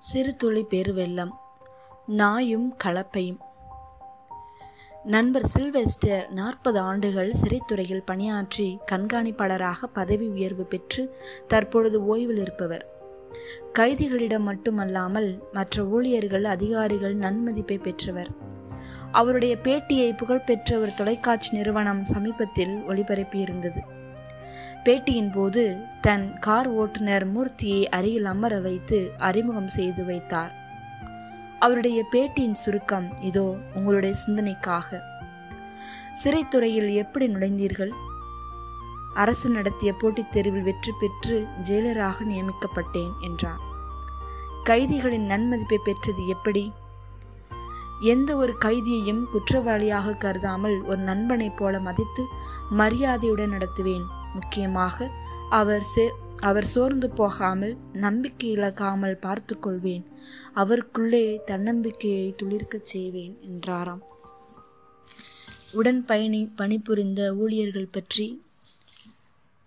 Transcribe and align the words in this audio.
சிறு 0.00 0.36
துளி 0.36 0.62
பெருவெள்ளம் 0.70 1.32
நாயும் 2.06 2.76
கலப்பையும். 2.84 3.40
நண்பர் 5.04 5.46
சில்வெஸ்டர் 5.54 6.28
நாற்பது 6.28 6.78
ஆண்டுகள் 6.80 7.32
சிறைத்துறையில் 7.32 8.06
பணியாற்றி 8.06 8.78
கண்காணிப்பாளராக 8.90 9.90
பதவி 9.92 10.28
உயர்வு 10.28 10.64
பெற்று 10.64 11.16
தற்பொழுது 11.48 12.16
ஓய்வில் 12.16 12.40
இருப்பவர் 12.40 12.86
கைதிகளிடம் 13.78 14.46
மட்டுமல்லாமல் 14.50 15.30
மற்ற 15.52 15.84
ஊழியர்கள் 15.84 16.44
அதிகாரிகள் 16.44 17.16
நன்மதிப்பை 17.16 17.78
பெற்றவர். 17.82 18.30
அவருடைய 19.12 19.56
பேட்டியை 19.62 20.16
புகழ்பெற்ற 20.16 20.78
ஒரு 20.78 20.94
தொலைக்காட்சி 20.94 21.56
நிறுவனம் 21.56 22.04
சமீபத்தில் 22.04 22.74
ஒளிபரப்பியிருந்தது. 22.88 23.80
பேட்டியின் 24.84 25.32
போது 25.32 25.78
தன் 26.00 26.38
கார் 26.38 26.68
ஓட்டுநர் 26.68 27.38
மூர்த்தியை 27.38 27.84
அருகில் 27.84 28.24
அமர 28.24 28.60
வைத்து 28.60 29.12
அறிமுகம் 29.18 29.68
செய்து 29.68 30.04
வைத்தார். 30.04 30.54
அவருடைய 31.58 32.04
பேட்டியின் 32.12 32.54
சுருக்கம் 32.54 33.20
இதோ 33.20 33.56
உங்களுடைய 33.74 34.14
சிந்தனைக்காக. 34.26 35.00
சிறைத்துறையில் 36.24 36.94
எப்படி 36.94 37.28
நுழைந்தீர்கள்? 37.28 37.90
அரசு 39.14 39.50
நடத்திய 39.50 39.92
போட்டித் 39.92 40.32
தேர்வில் 40.32 40.62
வெற்றி 40.62 40.92
பெற்று 41.00 41.46
ஜெயிலராக 41.68 42.24
நியமிக்கப்பட்டேன் 42.24 43.12
என்றார். 43.20 43.60
கைதிகளின் 44.64 45.26
நன்மதிப்பை 45.26 45.78
பெற்றது 45.84 46.26
எப்படி? 46.26 46.72
எந்த 48.00 48.36
ஒரு 48.36 48.54
கைதியையும் 48.64 49.24
குற்றவாளியாக 49.32 50.16
கருதாமல் 50.16 50.82
ஒரு 50.82 50.98
நண்பனைப் 50.98 51.56
போல 51.56 51.78
மதித்து 51.78 52.24
மரியாதையுடன் 52.70 53.50
நடத்துவேன் 53.50 54.06
முக்கியமாக 54.32 55.10
அவர் 55.50 55.82
சே 55.82 56.10
அவர் 56.40 56.64
சோர்ந்து 56.64 57.10
போகாமல் 57.10 57.76
நம்பிக்கை 57.92 58.50
இழக்காமல் 58.50 59.16
பார்த்து 59.16 59.58
கொள்வேன் 59.58 60.04
அவருக்குள்ளே 60.54 61.40
தன்னம்பிக்கையை 61.44 62.34
துளிர்க்கச் 62.42 62.88
செய்வேன் 62.92 63.38
என்றாராம். 63.40 64.02
உடன் 65.72 66.04
பயணி 66.04 66.52
பணிபுரிந்த 66.56 67.34
ஊழியர்கள் 67.34 67.88
பற்றி 67.90 68.42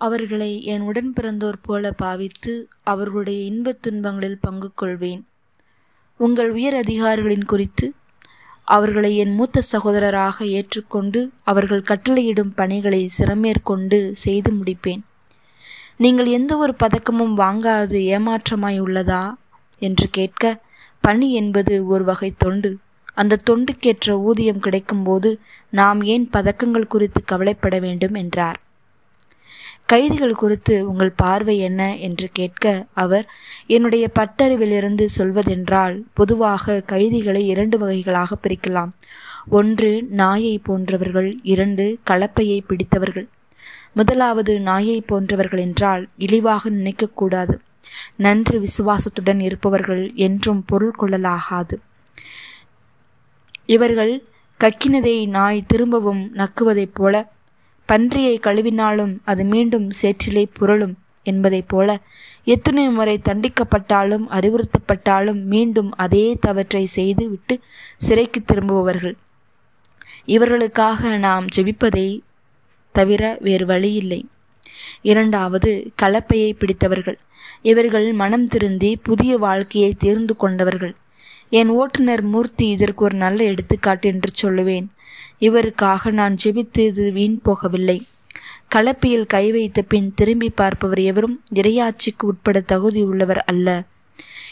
அவர்களை 0.00 0.64
என் 0.64 0.80
உடன் 0.80 1.12
பிறந்தோர் 1.20 1.60
போல 1.62 1.92
பாவித்து 1.92 2.68
அவர்களுடைய 2.82 3.44
இன்பத் 3.44 3.82
துன்பங்களில் 3.86 4.38
பங்கு 4.40 4.70
கொள்வேன். 4.74 5.26
உங்கள் 6.16 6.50
உயர் 6.50 6.74
அதிகாரிகளின் 6.74 7.44
குறித்து 7.44 7.92
அவர்களை 8.66 9.16
என் 9.16 9.34
மூத்த 9.34 9.62
சகோதரராக 9.72 10.44
ஏற்றுக்கொண்டு 10.44 11.30
அவர்கள் 11.42 11.82
கட்டளையிடும் 11.82 12.52
பணிகளை 12.54 13.10
சிறமேற்கொண்டு 13.18 14.12
செய்து 14.12 14.52
முடிப்பேன். 14.52 15.02
நீங்கள் 15.96 16.26
எந்த 16.26 16.56
ஒரு 16.56 16.74
பதக்கமும் 16.82 17.34
வாங்காது 17.36 17.98
ஏமாற்றமாய் 18.14 18.80
உள்ளதா 18.80 19.34
என்று 19.78 20.08
கேட்க 20.10 20.62
பணி 21.00 21.32
என்பது 21.32 21.86
ஒரு 21.86 22.04
வகை 22.04 22.34
தொண்டு. 22.36 22.78
அந்த 23.14 23.38
தொண்டுக்கேற்ற 23.50 24.10
ஊதியம் 24.10 24.60
கிடைக்கும்போது 24.60 25.36
நாம் 25.70 26.02
ஏன் 26.02 26.28
பதக்கங்கள் 26.32 26.86
குறித்து 26.86 27.24
கவலைப்பட 27.24 27.78
வேண்டும்? 27.78 28.14
என்றார். 28.14 28.58
கைதிகள் 29.86 30.34
குறித்து 30.34 30.88
உங்கள் 30.88 31.12
பார்வை 31.16 31.58
என்ன 31.58 31.96
என்று 31.96 32.28
கேட்க 32.32 32.86
அவர் 32.94 33.26
என்னுடைய 33.66 34.10
பட்டறிவிலிருந்து 34.18 35.04
சொல்வதென்றால் 35.04 36.04
பொதுவாக 36.14 36.80
கைதிகளை 36.80 37.46
இரண்டு 37.46 37.78
வகைகளாக 37.78 38.36
பிரிக்கலாம். 38.42 38.92
ஒன்று 39.48 40.02
நாயை 40.02 40.58
போன்றவர்கள் 40.58 41.38
இரண்டு 41.42 41.98
கலப்பையை 42.10 42.60
பிடித்தவர்கள். 42.66 43.28
முதலாவது 43.92 44.60
நாயை 44.60 45.00
போன்றவர்கள் 45.00 45.58
என்றால் 45.58 46.08
இழிவாக 46.16 46.70
நினைக்கக்கூடாது. 46.70 47.54
நன்றி 48.16 48.58
விசுவாசத்துடன் 48.58 49.40
இருப்பவர்கள் 49.40 50.12
என்றும் 50.14 50.64
பொருள் 50.64 50.94
கொள்ளலாகாது. 50.98 51.76
இவர்கள் 53.66 54.24
கக்கினதை 54.60 55.28
நாய் 55.28 55.66
திரும்பவும் 55.66 56.30
நக்குவதைப் 56.34 56.94
போல 56.94 57.34
பன்றியை 57.86 58.38
கழுவினாலும் 58.38 59.18
அது 59.24 59.44
மீண்டும் 59.44 59.90
சேற்றிலே 60.02 60.44
புரளும் 60.60 60.94
என்பதைப் 61.22 61.68
போல 61.68 61.98
எத்தனை 62.44 62.88
முறை 62.88 63.20
தண்டிக்கப்பட்டாலும் 63.28 64.24
அறிவுறுத்தப்பட்டாலும் 64.30 65.42
மீண்டும் 65.42 65.94
அதே 65.96 66.36
தவற்றை 66.40 66.86
செய்து 66.86 67.28
விட்டு 67.28 67.60
சிறைக்கு 67.96 68.42
திரும்புபவர்கள். 68.42 69.16
இவர்களுக்காக 70.26 71.16
நாம் 71.16 71.46
ஜெபிப்பதை 71.56 72.20
தவிர 72.92 73.36
வேறு 73.40 73.66
வழியில்லை. 73.66 74.26
இரண்டாவது 75.02 75.90
கலப்பையை 76.02 76.52
பிடித்தவர்கள். 76.52 77.18
இவர்கள் 77.62 78.12
மனம் 78.12 78.46
திருந்தி 78.46 78.96
புதிய 78.96 79.38
வாழ்க்கையை 79.38 79.94
தேர்ந்து 79.98 80.36
கொண்டவர்கள். 80.36 80.94
என் 81.50 81.68
ஓட்டுநர் 81.68 82.22
மூர்த்தி 82.22 82.68
இதற்கு 82.68 83.04
ஒரு 83.04 83.16
நல்ல 83.16 83.44
எடுத்துக்காட்டு 83.44 84.08
என்று 84.08 84.30
சொல்லுவேன். 84.42 84.86
இவருக்காக 85.40 86.12
நான் 86.12 86.36
ஜெபித்து 86.44 86.78
இது 86.78 87.12
வீண் 87.12 87.40
போகவில்லை. 87.44 88.02
கலப்பியில் 88.74 89.26
கை 89.26 89.52
வைத்த 89.52 89.82
பின் 89.82 90.12
திரும்பி 90.14 90.50
பார்ப்பவர் 90.50 90.98
எவரும் 90.98 91.42
இரையாட்சிக்கு 91.54 92.22
உட்பட 92.22 92.60
தகுதி 92.60 93.02
உள்ளவர் 93.02 93.44
அல்ல. 93.44 93.82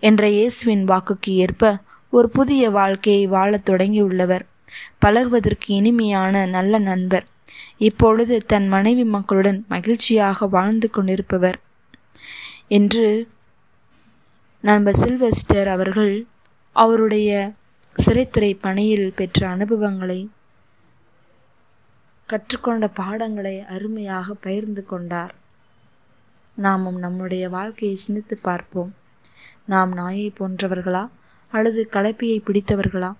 என்ற 0.00 0.28
இயேசுவின் 0.28 0.84
வாக்குக்கு 0.84 1.26
ஏற்ப 1.26 1.78
ஒரு 2.10 2.30
புதிய 2.30 2.70
வாழ்க்கையை 2.70 3.26
வாழத் 3.26 3.70
தொடங்கியுள்ளவர். 3.70 4.40
பழகுவதற்கு 4.98 5.74
இனிமையான 5.74 6.46
நல்ல 6.46 6.78
நண்பர். 6.78 7.26
இப்பொழுது 7.78 8.38
தன் 8.46 8.68
மனைவி 8.68 9.04
மக்களுடன் 9.04 9.64
மகிழ்ச்சியாக 9.68 10.46
வாழ்ந்து 10.46 10.90
கொண்டிருப்பவர். 10.90 11.58
என்று 12.68 13.28
நண்பர் 14.60 14.94
சில்வெஸ்டர் 14.94 15.66
அவர்கள் 15.66 16.26
அவருடைய 16.76 17.52
சிறைத்துறை 18.06 18.58
பணியில் 18.60 19.12
பெற்ற 19.16 19.48
அனுபவங்களை 19.48 20.30
கற்றுக்கொண்ட 22.26 22.88
பாடங்களை 22.88 23.60
அருமையாக 23.60 24.34
பகிர்ந்து 24.34 24.86
கொண்டார். 24.86 25.34
நாமும் 26.54 26.98
நம்முடைய 26.98 27.48
வாழ்க்கையை 27.48 27.96
சிந்தித்து 27.96 28.38
பார்ப்போம். 28.42 28.94
நாம் 29.64 29.92
நாயை 29.92 30.32
போன்றவர்களா? 30.38 31.08
அல்லது 31.50 31.88
கலப்பியை 31.92 32.38
பிடித்தவர்களா? 32.46 33.12